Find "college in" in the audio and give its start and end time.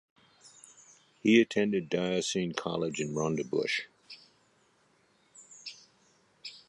2.53-3.13